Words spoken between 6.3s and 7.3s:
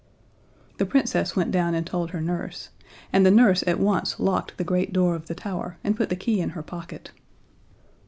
in her pocket.